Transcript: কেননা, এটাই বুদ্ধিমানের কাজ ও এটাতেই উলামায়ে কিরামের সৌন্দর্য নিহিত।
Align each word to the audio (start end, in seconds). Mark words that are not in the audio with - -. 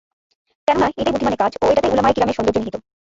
কেননা, 0.67 0.87
এটাই 0.91 1.13
বুদ্ধিমানের 1.13 1.41
কাজ 1.41 1.51
ও 1.55 1.65
এটাতেই 1.71 1.91
উলামায়ে 1.93 2.15
কিরামের 2.15 2.35
সৌন্দর্য 2.37 2.57
নিহিত। 2.59 2.75